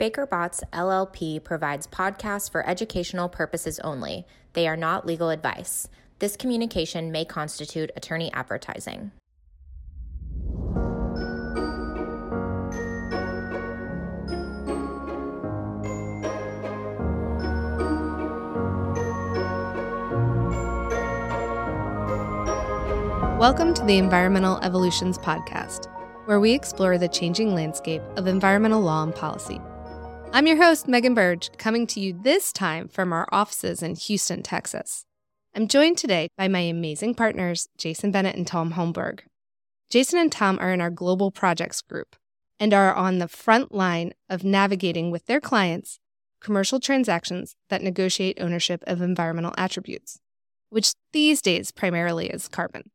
Baker 0.00 0.24
Botts 0.24 0.64
LLP 0.72 1.44
provides 1.44 1.86
podcasts 1.86 2.50
for 2.50 2.66
educational 2.66 3.28
purposes 3.28 3.78
only. 3.80 4.24
They 4.54 4.66
are 4.66 4.74
not 4.74 5.04
legal 5.04 5.28
advice. 5.28 5.88
This 6.20 6.38
communication 6.38 7.12
may 7.12 7.26
constitute 7.26 7.90
attorney 7.94 8.32
advertising. 8.32 9.10
Welcome 23.38 23.74
to 23.74 23.84
the 23.84 23.98
Environmental 23.98 24.58
Evolutions 24.62 25.18
Podcast, 25.18 25.94
where 26.24 26.40
we 26.40 26.52
explore 26.52 26.96
the 26.96 27.06
changing 27.06 27.54
landscape 27.54 28.00
of 28.16 28.26
environmental 28.26 28.80
law 28.80 29.02
and 29.02 29.14
policy. 29.14 29.60
I'm 30.32 30.46
your 30.46 30.58
host, 30.58 30.86
Megan 30.86 31.12
Berge, 31.12 31.50
coming 31.58 31.88
to 31.88 31.98
you 31.98 32.12
this 32.12 32.52
time 32.52 32.86
from 32.86 33.12
our 33.12 33.26
offices 33.32 33.82
in 33.82 33.96
Houston, 33.96 34.42
Texas. 34.42 35.04
I'm 35.56 35.66
joined 35.66 35.98
today 35.98 36.28
by 36.38 36.46
my 36.46 36.60
amazing 36.60 37.16
partners, 37.16 37.68
Jason 37.76 38.12
Bennett 38.12 38.36
and 38.36 38.46
Tom 38.46 38.74
Holmberg. 38.74 39.22
Jason 39.90 40.20
and 40.20 40.30
Tom 40.30 40.56
are 40.60 40.72
in 40.72 40.80
our 40.80 40.88
global 40.88 41.32
projects 41.32 41.82
group 41.82 42.14
and 42.60 42.72
are 42.72 42.94
on 42.94 43.18
the 43.18 43.26
front 43.26 43.74
line 43.74 44.12
of 44.28 44.44
navigating 44.44 45.10
with 45.10 45.26
their 45.26 45.40
clients 45.40 45.98
commercial 46.40 46.78
transactions 46.78 47.56
that 47.68 47.82
negotiate 47.82 48.38
ownership 48.40 48.84
of 48.86 49.02
environmental 49.02 49.52
attributes, 49.58 50.20
which 50.70 50.92
these 51.12 51.42
days 51.42 51.72
primarily 51.72 52.28
is 52.28 52.46
carbon. 52.46 52.90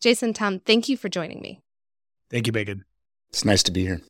Jason, 0.00 0.32
Tom, 0.32 0.58
thank 0.58 0.88
you 0.88 0.96
for 0.96 1.08
joining 1.08 1.40
me. 1.40 1.60
Thank 2.30 2.48
you, 2.48 2.52
Megan. 2.52 2.84
It's 3.30 3.44
nice 3.44 3.62
to 3.62 3.70
be 3.70 3.82
here. 3.82 4.02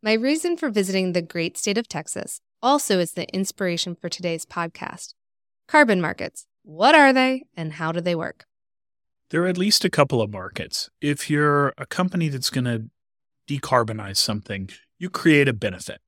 My 0.00 0.12
reason 0.12 0.56
for 0.56 0.70
visiting 0.70 1.12
the 1.12 1.22
great 1.22 1.58
state 1.58 1.76
of 1.76 1.88
Texas 1.88 2.40
also 2.62 3.00
is 3.00 3.14
the 3.14 3.28
inspiration 3.34 3.96
for 3.96 4.08
today's 4.08 4.46
podcast. 4.46 5.14
Carbon 5.66 6.00
markets. 6.00 6.46
What 6.62 6.94
are 6.94 7.12
they 7.12 7.46
and 7.56 7.72
how 7.72 7.90
do 7.90 8.00
they 8.00 8.14
work? 8.14 8.44
There 9.30 9.42
are 9.42 9.48
at 9.48 9.58
least 9.58 9.84
a 9.84 9.90
couple 9.90 10.22
of 10.22 10.30
markets. 10.30 10.88
If 11.00 11.28
you're 11.28 11.74
a 11.76 11.84
company 11.84 12.28
that's 12.28 12.48
going 12.48 12.66
to 12.66 12.84
decarbonize 13.48 14.18
something, 14.18 14.70
you 15.00 15.10
create 15.10 15.48
a 15.48 15.52
benefit. 15.52 16.00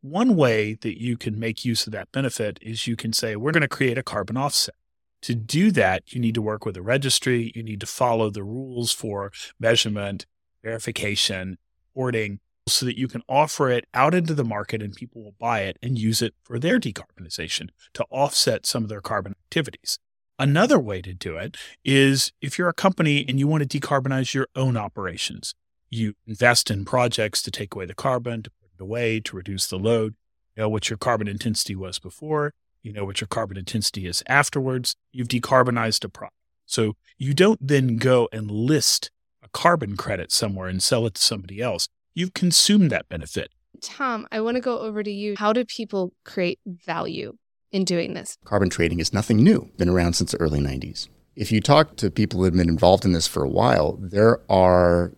One 0.00 0.34
way 0.34 0.74
that 0.80 1.00
you 1.00 1.16
can 1.16 1.38
make 1.38 1.64
use 1.64 1.86
of 1.86 1.92
that 1.92 2.10
benefit 2.10 2.58
is 2.60 2.88
you 2.88 2.96
can 2.96 3.12
say, 3.12 3.36
we're 3.36 3.52
going 3.52 3.60
to 3.60 3.68
create 3.68 3.98
a 3.98 4.02
carbon 4.02 4.36
offset. 4.36 4.74
To 5.22 5.36
do 5.36 5.70
that, 5.70 6.12
you 6.12 6.20
need 6.20 6.34
to 6.34 6.42
work 6.42 6.66
with 6.66 6.76
a 6.76 6.82
registry. 6.82 7.52
You 7.54 7.62
need 7.62 7.78
to 7.82 7.86
follow 7.86 8.30
the 8.30 8.42
rules 8.42 8.90
for 8.90 9.30
measurement, 9.60 10.26
verification, 10.64 11.58
reporting, 11.90 12.40
so 12.68 12.86
that 12.86 12.98
you 12.98 13.08
can 13.08 13.22
offer 13.28 13.70
it 13.70 13.86
out 13.92 14.14
into 14.14 14.34
the 14.34 14.44
market 14.44 14.82
and 14.82 14.94
people 14.94 15.22
will 15.22 15.34
buy 15.38 15.60
it 15.60 15.78
and 15.82 15.98
use 15.98 16.22
it 16.22 16.34
for 16.44 16.58
their 16.58 16.78
decarbonization 16.78 17.68
to 17.94 18.04
offset 18.10 18.66
some 18.66 18.84
of 18.84 18.88
their 18.88 19.00
carbon 19.00 19.34
activities. 19.46 19.98
Another 20.38 20.78
way 20.78 21.02
to 21.02 21.12
do 21.12 21.36
it 21.36 21.56
is 21.84 22.32
if 22.40 22.58
you're 22.58 22.68
a 22.68 22.74
company 22.74 23.24
and 23.28 23.38
you 23.38 23.46
want 23.46 23.68
to 23.68 23.80
decarbonize 23.80 24.34
your 24.34 24.48
own 24.56 24.76
operations, 24.76 25.54
you 25.90 26.14
invest 26.26 26.70
in 26.70 26.84
projects 26.84 27.42
to 27.42 27.50
take 27.50 27.74
away 27.74 27.86
the 27.86 27.94
carbon, 27.94 28.42
to 28.42 28.50
put 28.50 28.70
it 28.78 28.82
away, 28.82 29.20
to 29.20 29.36
reduce 29.36 29.66
the 29.66 29.78
load. 29.78 30.14
You 30.56 30.62
know 30.62 30.68
what 30.68 30.88
your 30.88 30.96
carbon 30.96 31.28
intensity 31.28 31.74
was 31.74 31.98
before, 31.98 32.54
you 32.82 32.92
know 32.92 33.04
what 33.04 33.20
your 33.20 33.28
carbon 33.28 33.56
intensity 33.56 34.06
is 34.06 34.22
afterwards. 34.26 34.96
You've 35.12 35.28
decarbonized 35.28 36.04
a 36.04 36.08
product. 36.08 36.36
So 36.66 36.94
you 37.18 37.34
don't 37.34 37.66
then 37.66 37.96
go 37.96 38.28
and 38.32 38.50
list 38.50 39.10
a 39.42 39.48
carbon 39.48 39.96
credit 39.96 40.32
somewhere 40.32 40.68
and 40.68 40.82
sell 40.82 41.06
it 41.06 41.14
to 41.14 41.22
somebody 41.22 41.60
else 41.60 41.88
you've 42.14 42.34
consumed 42.34 42.90
that 42.90 43.08
benefit. 43.08 43.50
Tom, 43.80 44.26
I 44.30 44.40
want 44.40 44.56
to 44.56 44.60
go 44.60 44.78
over 44.78 45.02
to 45.02 45.10
you. 45.10 45.34
How 45.36 45.52
do 45.52 45.64
people 45.64 46.12
create 46.24 46.60
value 46.66 47.36
in 47.72 47.84
doing 47.84 48.14
this? 48.14 48.38
Carbon 48.44 48.70
trading 48.70 49.00
is 49.00 49.12
nothing 49.12 49.38
new, 49.38 49.70
been 49.76 49.88
around 49.88 50.14
since 50.14 50.32
the 50.32 50.40
early 50.40 50.60
90s. 50.60 51.08
If 51.34 51.50
you 51.50 51.60
talk 51.60 51.96
to 51.96 52.10
people 52.10 52.38
who 52.38 52.44
have 52.44 52.54
been 52.54 52.68
involved 52.68 53.04
in 53.04 53.12
this 53.12 53.26
for 53.26 53.42
a 53.42 53.48
while, 53.48 53.98
there 54.00 54.40
are 54.50 55.12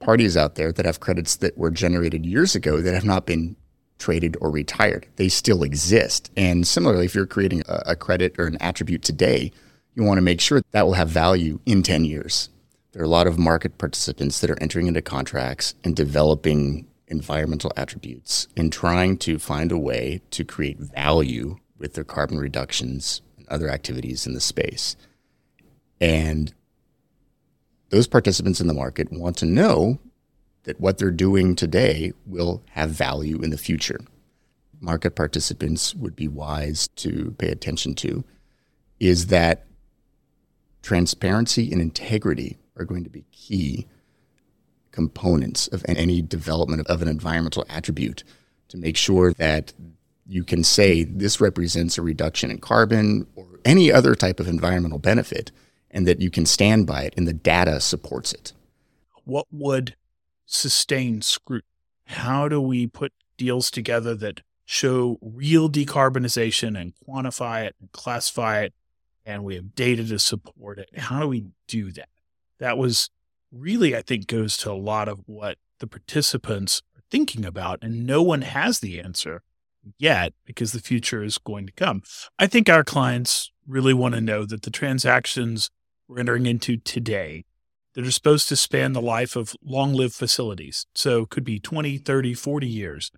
parties 0.00 0.36
out 0.36 0.56
there 0.56 0.72
that 0.72 0.84
have 0.84 1.00
credits 1.00 1.36
that 1.36 1.56
were 1.56 1.70
generated 1.70 2.26
years 2.26 2.54
ago 2.54 2.80
that 2.80 2.94
have 2.94 3.04
not 3.04 3.26
been 3.26 3.56
traded 3.98 4.36
or 4.40 4.50
retired. 4.50 5.06
They 5.16 5.28
still 5.28 5.62
exist. 5.62 6.30
And 6.36 6.66
similarly, 6.66 7.06
if 7.06 7.14
you're 7.14 7.26
creating 7.26 7.62
a, 7.68 7.82
a 7.86 7.96
credit 7.96 8.34
or 8.38 8.46
an 8.46 8.58
attribute 8.60 9.02
today, 9.02 9.52
you 9.94 10.02
want 10.02 10.18
to 10.18 10.22
make 10.22 10.40
sure 10.40 10.60
that 10.72 10.84
will 10.84 10.94
have 10.94 11.08
value 11.08 11.60
in 11.64 11.82
10 11.82 12.04
years. 12.04 12.50
There 12.96 13.02
are 13.02 13.04
a 13.04 13.08
lot 13.08 13.26
of 13.26 13.38
market 13.38 13.76
participants 13.76 14.40
that 14.40 14.48
are 14.48 14.56
entering 14.58 14.86
into 14.86 15.02
contracts 15.02 15.74
and 15.84 15.94
developing 15.94 16.86
environmental 17.08 17.70
attributes 17.76 18.48
and 18.56 18.72
trying 18.72 19.18
to 19.18 19.38
find 19.38 19.70
a 19.70 19.76
way 19.76 20.22
to 20.30 20.46
create 20.46 20.78
value 20.78 21.58
with 21.76 21.92
their 21.92 22.04
carbon 22.04 22.38
reductions 22.38 23.20
and 23.36 23.46
other 23.48 23.68
activities 23.68 24.26
in 24.26 24.32
the 24.32 24.40
space. 24.40 24.96
And 26.00 26.54
those 27.90 28.06
participants 28.06 28.62
in 28.62 28.66
the 28.66 28.72
market 28.72 29.12
want 29.12 29.36
to 29.36 29.44
know 29.44 29.98
that 30.62 30.80
what 30.80 30.96
they're 30.96 31.10
doing 31.10 31.54
today 31.54 32.14
will 32.24 32.62
have 32.70 32.92
value 32.92 33.42
in 33.42 33.50
the 33.50 33.58
future. 33.58 34.00
Market 34.80 35.14
participants 35.14 35.94
would 35.94 36.16
be 36.16 36.28
wise 36.28 36.88
to 36.96 37.34
pay 37.36 37.50
attention 37.50 37.94
to 37.96 38.24
is 38.98 39.26
that 39.26 39.66
transparency 40.80 41.70
and 41.70 41.82
integrity 41.82 42.56
are 42.76 42.84
going 42.84 43.04
to 43.04 43.10
be 43.10 43.24
key 43.32 43.86
components 44.92 45.68
of 45.68 45.84
any 45.88 46.22
development 46.22 46.86
of 46.86 47.02
an 47.02 47.08
environmental 47.08 47.66
attribute 47.68 48.24
to 48.68 48.76
make 48.78 48.96
sure 48.96 49.32
that 49.34 49.72
you 50.26 50.42
can 50.42 50.64
say 50.64 51.04
this 51.04 51.40
represents 51.40 51.98
a 51.98 52.02
reduction 52.02 52.50
in 52.50 52.58
carbon 52.58 53.26
or 53.36 53.46
any 53.64 53.92
other 53.92 54.14
type 54.14 54.40
of 54.40 54.48
environmental 54.48 54.98
benefit 54.98 55.52
and 55.90 56.06
that 56.06 56.20
you 56.20 56.30
can 56.30 56.46
stand 56.46 56.86
by 56.86 57.02
it 57.02 57.14
and 57.16 57.28
the 57.28 57.32
data 57.32 57.80
supports 57.80 58.32
it. 58.32 58.52
What 59.24 59.46
would 59.52 59.96
sustain 60.46 61.22
scrutiny? 61.22 61.68
How 62.06 62.48
do 62.48 62.60
we 62.60 62.86
put 62.86 63.12
deals 63.36 63.70
together 63.70 64.14
that 64.16 64.40
show 64.64 65.18
real 65.20 65.68
decarbonization 65.68 66.80
and 66.80 66.94
quantify 67.06 67.66
it 67.66 67.76
and 67.80 67.92
classify 67.92 68.62
it 68.62 68.74
and 69.24 69.44
we 69.44 69.56
have 69.56 69.74
data 69.74 70.04
to 70.08 70.18
support 70.18 70.78
it? 70.78 70.88
How 70.98 71.20
do 71.20 71.28
we 71.28 71.46
do 71.66 71.92
that? 71.92 72.08
That 72.58 72.78
was 72.78 73.10
really, 73.52 73.96
I 73.96 74.02
think, 74.02 74.26
goes 74.26 74.56
to 74.58 74.70
a 74.70 74.74
lot 74.74 75.08
of 75.08 75.20
what 75.26 75.58
the 75.78 75.86
participants 75.86 76.82
are 76.96 77.02
thinking 77.10 77.44
about. 77.44 77.78
And 77.82 78.06
no 78.06 78.22
one 78.22 78.42
has 78.42 78.80
the 78.80 79.00
answer 79.00 79.42
yet 79.98 80.32
because 80.44 80.72
the 80.72 80.80
future 80.80 81.22
is 81.22 81.38
going 81.38 81.66
to 81.66 81.72
come. 81.72 82.02
I 82.38 82.46
think 82.46 82.68
our 82.68 82.84
clients 82.84 83.50
really 83.66 83.94
want 83.94 84.14
to 84.14 84.20
know 84.20 84.44
that 84.44 84.62
the 84.62 84.70
transactions 84.70 85.70
we're 86.08 86.20
entering 86.20 86.46
into 86.46 86.76
today 86.76 87.44
that 87.94 88.06
are 88.06 88.12
supposed 88.12 88.48
to 88.48 88.56
span 88.56 88.92
the 88.92 89.00
life 89.00 89.36
of 89.36 89.56
long 89.64 89.92
lived 89.94 90.14
facilities. 90.14 90.86
So 90.94 91.24
could 91.26 91.44
be 91.44 91.58
20, 91.58 91.98
30, 91.98 92.34
40 92.34 92.68
years. 92.68 93.10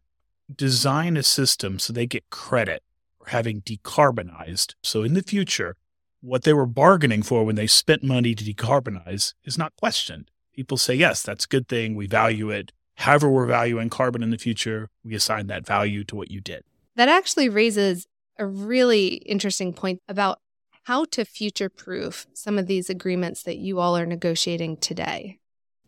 Design 0.55 1.17
a 1.17 1.23
system 1.23 1.79
so 1.79 1.93
they 1.93 2.07
get 2.07 2.31
credit 2.31 2.83
for 3.19 3.31
having 3.31 3.61
decarbonized. 3.61 4.75
So 4.83 5.03
in 5.03 5.15
the 5.15 5.23
future, 5.23 5.77
what 6.21 6.43
they 6.43 6.53
were 6.53 6.67
bargaining 6.67 7.23
for 7.23 7.45
when 7.45 7.57
they 7.57 7.67
spent 7.67 8.03
money 8.03 8.35
to 8.35 8.45
decarbonize 8.45 9.35
is 9.45 9.59
not 9.59 9.77
questioned. 9.77 10.31
People 10.55 10.77
say, 10.77 10.95
yes, 10.95 11.23
that's 11.23 11.45
a 11.45 11.49
good 11.49 11.69
thing. 11.69 11.95
We 11.95 12.07
value 12.07 12.51
it. 12.51 12.73
However, 12.97 13.31
we're 13.31 13.47
valuing 13.47 13.91
carbon 13.91 14.25
in 14.25 14.31
the 14.31 14.39
future, 14.39 14.91
we 15.05 15.15
assign 15.15 15.47
that 15.47 15.65
value 15.65 16.03
to 16.05 16.17
what 16.17 16.33
you 16.33 16.41
did. 16.41 16.65
That 16.97 17.09
actually 17.09 17.49
raises 17.49 18.09
a 18.39 18.47
really 18.47 19.07
interesting 19.07 19.73
point 19.73 20.01
about 20.09 20.41
how 20.85 21.05
to 21.05 21.25
future 21.25 21.69
proof 21.69 22.27
some 22.33 22.59
of 22.59 22.67
these 22.67 22.91
agreements 22.91 23.43
that 23.45 23.59
you 23.59 23.79
all 23.79 23.97
are 23.97 24.07
negotiating 24.07 24.79
today. 24.79 25.39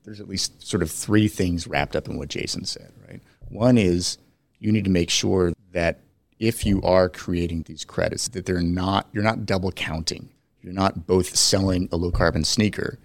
There's 0.04 0.20
at 0.20 0.28
least 0.28 0.66
sort 0.66 0.82
of 0.82 0.90
three 0.90 1.26
things 1.26 1.66
wrapped 1.66 1.96
up 1.96 2.06
in 2.06 2.16
what 2.16 2.28
Jason 2.28 2.64
said, 2.64 2.92
right? 3.08 3.22
One 3.48 3.76
is 3.76 4.18
you 4.58 4.70
need 4.70 4.84
to 4.84 4.90
make 4.90 5.10
sure 5.10 5.52
that 5.72 6.00
if 6.40 6.64
you 6.64 6.82
are 6.82 7.08
creating 7.08 7.62
these 7.62 7.84
credits 7.84 8.26
that 8.28 8.46
they're 8.46 8.62
not 8.62 9.06
you're 9.12 9.22
not 9.22 9.46
double 9.46 9.70
counting. 9.70 10.30
You're 10.62 10.72
not 10.72 11.06
both 11.06 11.36
selling 11.36 11.88
a 11.92 11.96
low 11.96 12.10
carbon 12.10 12.44
sneaker 12.44 12.98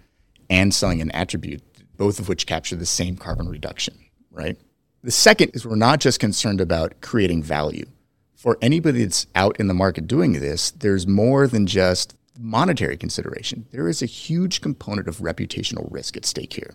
and 0.50 0.74
selling 0.74 1.00
an 1.00 1.10
attribute, 1.12 1.62
both 1.96 2.18
of 2.18 2.28
which 2.28 2.46
capture 2.46 2.76
the 2.76 2.86
same 2.86 3.16
carbon 3.16 3.48
reduction, 3.48 3.98
right? 4.30 4.58
The 5.02 5.10
second 5.10 5.52
is 5.54 5.64
we're 5.64 5.76
not 5.76 6.00
just 6.00 6.18
concerned 6.18 6.60
about 6.60 7.00
creating 7.00 7.42
value. 7.42 7.86
For 8.34 8.58
anybody 8.60 9.04
that's 9.04 9.26
out 9.34 9.58
in 9.58 9.68
the 9.68 9.74
market 9.74 10.06
doing 10.06 10.34
this, 10.34 10.70
there's 10.72 11.06
more 11.06 11.46
than 11.46 11.66
just 11.66 12.14
monetary 12.38 12.96
consideration. 12.96 13.66
There 13.70 13.88
is 13.88 14.02
a 14.02 14.06
huge 14.06 14.60
component 14.60 15.08
of 15.08 15.18
reputational 15.18 15.90
risk 15.90 16.16
at 16.16 16.26
stake 16.26 16.52
here, 16.52 16.74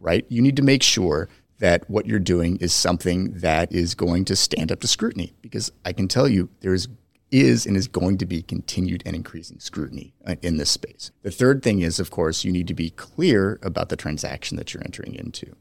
right? 0.00 0.26
You 0.28 0.42
need 0.42 0.56
to 0.56 0.62
make 0.62 0.82
sure 0.82 1.28
that 1.58 1.88
what 1.90 2.06
you're 2.06 2.18
doing 2.18 2.56
is 2.58 2.72
something 2.72 3.32
that 3.32 3.72
is 3.72 3.94
going 3.94 4.24
to 4.26 4.36
stand 4.36 4.70
up 4.70 4.80
to 4.80 4.88
scrutiny 4.88 5.34
because 5.40 5.72
I 5.84 5.92
can 5.92 6.08
tell 6.08 6.28
you 6.28 6.48
there 6.60 6.74
is 6.74 6.88
is 7.30 7.66
and 7.66 7.76
is 7.76 7.88
going 7.88 8.16
to 8.16 8.24
be 8.24 8.40
continued 8.40 9.02
and 9.04 9.14
increasing 9.14 9.60
scrutiny 9.60 10.14
uh, 10.26 10.36
in 10.40 10.56
this 10.56 10.70
space. 10.70 11.10
The 11.22 11.30
third 11.30 11.62
thing 11.62 11.80
is 11.80 12.00
of 12.00 12.10
course 12.10 12.44
you 12.44 12.52
need 12.52 12.68
to 12.68 12.74
be 12.74 12.90
clear 12.90 13.58
about 13.62 13.90
the 13.90 13.96
transaction 13.96 14.56
that 14.56 14.72
you're 14.72 14.84
entering 14.84 15.14
into. 15.14 15.54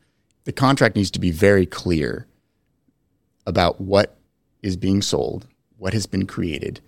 The 0.45 0.53
contract 0.53 0.95
needs 0.95 1.11
to 1.11 1.19
be 1.19 1.31
very 1.31 1.65
clear 1.65 2.27
about 3.45 3.81
what 3.81 4.17
is 4.61 4.77
being 4.77 5.01
sold, 5.01 5.47
what 5.77 5.93
has 5.93 6.05
been 6.05 6.25
created, 6.25 6.79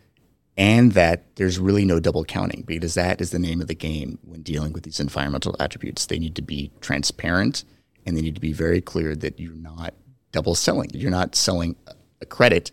and 0.55 0.94
that 0.94 1.35
there's 1.35 1.59
really 1.59 1.83
no 1.83 2.00
double 2.00 2.23
counting 2.23 2.63
because 2.65 2.94
that 2.94 3.19
is 3.19 3.31
the 3.31 3.39
name 3.39 3.59
of 3.59 3.67
the 3.67 3.75
game 3.75 4.17
when 4.23 4.41
dealing 4.41 4.71
with 4.71 4.83
these 4.83 5.00
environmental 5.00 5.55
attributes. 5.59 6.05
They 6.05 6.19
need 6.19 6.35
to 6.35 6.41
be 6.41 6.71
transparent 6.79 7.65
and 8.09 8.17
they 8.17 8.21
need 8.21 8.35
to 8.35 8.41
be 8.41 8.53
very 8.53 8.81
clear 8.81 9.15
that 9.15 9.39
you're 9.39 9.53
not 9.53 9.94
double 10.31 10.56
selling. 10.56 10.89
You're 10.94 11.11
not 11.11 11.35
selling 11.35 11.75
a 12.21 12.25
credit 12.25 12.71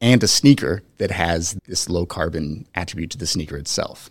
and 0.00 0.22
a 0.22 0.28
sneaker 0.28 0.82
that 0.98 1.10
has 1.10 1.56
this 1.66 1.88
low 1.88 2.06
carbon 2.06 2.66
attribute 2.74 3.10
to 3.10 3.18
the 3.18 3.26
sneaker 3.26 3.56
itself. 3.56 4.10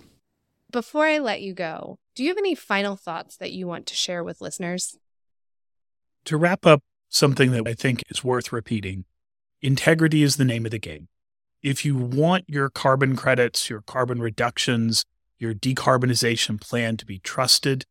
Before 0.72 1.06
I 1.06 1.20
let 1.20 1.42
you 1.42 1.54
go, 1.54 1.98
do 2.16 2.24
you 2.24 2.30
have 2.30 2.38
any 2.38 2.56
final 2.56 2.96
thoughts 2.96 3.38
that 3.38 3.52
you 3.52 3.68
want 3.68 3.86
to 3.88 3.96
share 3.96 4.24
with 4.24 4.42
listeners? 4.42 4.98
To 6.26 6.38
wrap 6.38 6.66
up 6.66 6.82
something 7.10 7.52
that 7.52 7.68
I 7.68 7.74
think 7.74 8.04
is 8.10 8.24
worth 8.24 8.54
repeating 8.54 9.06
integrity 9.62 10.22
is 10.22 10.38
the 10.38 10.46
name 10.46 10.66
of 10.66 10.72
the 10.72 10.80
game 10.80 11.08
if 11.66 11.84
you 11.84 11.96
want 11.96 12.46
your 12.48 12.70
carbon 12.70 13.16
credits, 13.16 13.72
your 13.72 13.82
carbon 13.82 14.22
reductions, 14.22 15.04
your 15.40 15.52
decarbonization 15.52 16.62
plan 16.62 16.96
to 16.96 17.08
be 17.08 17.18
trusted, 17.18 17.86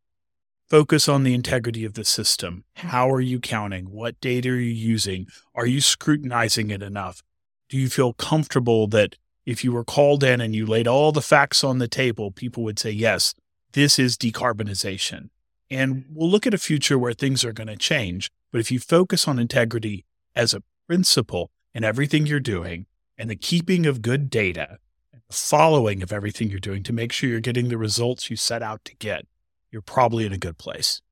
focus 0.74 1.08
on 1.08 1.22
the 1.22 1.34
integrity 1.34 1.84
of 1.84 1.94
the 1.94 2.04
system. 2.04 2.64
How 2.74 3.08
are 3.08 3.20
you 3.20 3.38
counting? 3.38 3.92
What 3.92 4.20
data 4.20 4.48
are 4.48 4.56
you 4.56 4.72
using? 4.72 5.28
Are 5.54 5.66
you 5.66 5.80
scrutinizing 5.80 6.70
it 6.70 6.82
enough? 6.82 7.22
Do 7.68 7.78
you 7.78 7.88
feel 7.88 8.12
comfortable 8.12 8.88
that 8.88 9.14
if 9.46 9.62
you 9.62 9.70
were 9.70 9.84
called 9.84 10.24
in 10.24 10.40
and 10.40 10.52
you 10.52 10.66
laid 10.66 10.88
all 10.88 11.12
the 11.12 11.22
facts 11.22 11.62
on 11.62 11.78
the 11.78 11.86
table, 11.86 12.32
people 12.32 12.64
would 12.64 12.80
say, 12.80 12.90
yes, 12.90 13.36
this 13.70 14.00
is 14.00 14.16
decarbonization. 14.16 15.28
And 15.70 16.06
we'll 16.12 16.28
look 16.28 16.44
at 16.44 16.54
a 16.54 16.58
future 16.58 16.98
where 16.98 17.12
things 17.12 17.44
are 17.44 17.52
going 17.52 17.68
to 17.68 17.76
change. 17.76 18.28
But 18.50 18.60
if 18.60 18.72
you 18.72 18.80
focus 18.80 19.28
on 19.28 19.38
integrity 19.38 20.04
as 20.34 20.54
a 20.54 20.62
principle 20.88 21.52
in 21.72 21.84
everything 21.84 22.26
you're 22.26 22.40
doing, 22.40 22.86
and 23.16 23.30
the 23.30 23.36
keeping 23.36 23.86
of 23.86 24.02
good 24.02 24.28
data 24.28 24.78
and 25.12 25.22
the 25.28 25.36
following 25.36 26.02
of 26.02 26.12
everything 26.12 26.50
you're 26.50 26.58
doing 26.58 26.82
to 26.82 26.92
make 26.92 27.12
sure 27.12 27.30
you're 27.30 27.38
getting 27.38 27.68
the 27.68 27.78
results 27.78 28.28
you 28.28 28.34
set 28.34 28.60
out 28.60 28.84
to 28.86 28.96
get, 28.96 29.28
you're 29.74 29.82
probably 29.82 30.24
in 30.24 30.32
a 30.32 30.38
good 30.38 30.56
place. 30.56 31.02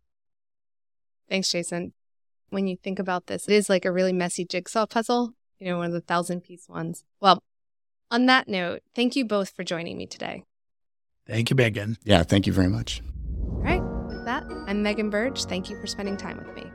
Thanks, 1.28 1.50
Jason. 1.50 1.92
When 2.50 2.68
you 2.68 2.76
think 2.76 3.00
about 3.00 3.26
this, 3.26 3.48
it 3.48 3.54
is 3.54 3.68
like 3.68 3.84
a 3.84 3.90
really 3.90 4.12
messy 4.12 4.44
jigsaw 4.44 4.86
puzzle, 4.86 5.32
you 5.58 5.66
know, 5.66 5.78
one 5.78 5.86
of 5.86 5.92
the 5.92 6.00
thousand 6.00 6.42
piece 6.42 6.68
ones. 6.68 7.02
Well, 7.20 7.42
on 8.08 8.26
that 8.26 8.46
note, 8.46 8.82
thank 8.94 9.16
you 9.16 9.24
both 9.24 9.50
for 9.50 9.64
joining 9.64 9.98
me 9.98 10.06
today. 10.06 10.44
Thank 11.26 11.50
you, 11.50 11.56
Megan. 11.56 11.96
Yeah, 12.04 12.22
thank 12.22 12.46
you 12.46 12.52
very 12.52 12.68
much. 12.68 13.02
All 13.50 13.62
right. 13.62 13.82
With 14.06 14.24
that, 14.26 14.44
I'm 14.68 14.80
Megan 14.82 15.10
Berge. 15.10 15.44
Thank 15.46 15.68
you 15.68 15.80
for 15.80 15.88
spending 15.88 16.16
time 16.16 16.36
with 16.36 16.54
me. 16.54 16.70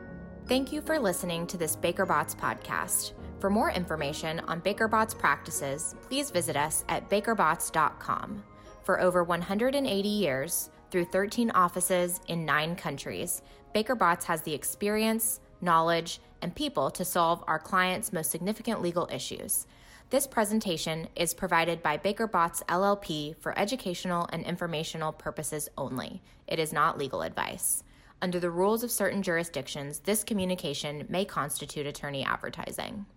Thank 0.47 0.73
you 0.73 0.81
for 0.81 0.99
listening 0.99 1.47
to 1.47 1.57
this 1.57 1.77
Baker 1.77 2.05
Botts 2.05 2.35
podcast. 2.35 3.13
For 3.39 3.49
more 3.49 3.71
information 3.71 4.41
on 4.41 4.59
Baker 4.59 4.89
Botts 4.89 5.13
practices, 5.13 5.95
please 6.01 6.31
visit 6.31 6.57
us 6.57 6.83
at 6.89 7.09
bakerbotts.com. 7.09 8.43
For 8.83 8.99
over 8.99 9.23
180 9.23 10.09
years, 10.09 10.69
through 10.89 11.05
13 11.05 11.51
offices 11.51 12.21
in 12.27 12.45
nine 12.45 12.75
countries, 12.75 13.41
Baker 13.73 13.95
BakerBots 13.95 14.23
has 14.23 14.41
the 14.41 14.53
experience, 14.53 15.39
knowledge, 15.61 16.19
and 16.41 16.55
people 16.55 16.89
to 16.91 17.03
solve 17.03 17.43
our 17.47 17.59
clients' 17.59 18.13
most 18.13 18.31
significant 18.31 18.81
legal 18.81 19.07
issues. 19.11 19.67
This 20.09 20.25
presentation 20.25 21.09
is 21.17 21.33
provided 21.33 21.83
by 21.83 21.97
Baker 21.97 22.27
BakerBots 22.27 22.63
LLP 22.67 23.35
for 23.37 23.57
educational 23.59 24.29
and 24.31 24.43
informational 24.45 25.11
purposes 25.11 25.67
only. 25.77 26.21
It 26.47 26.59
is 26.59 26.71
not 26.71 26.97
legal 26.97 27.21
advice. 27.21 27.83
Under 28.21 28.39
the 28.39 28.49
rules 28.49 28.83
of 28.83 28.89
certain 28.89 29.21
jurisdictions, 29.21 29.99
this 29.99 30.23
communication 30.23 31.05
may 31.09 31.25
constitute 31.25 31.85
attorney 31.85 32.23
advertising. 32.23 33.05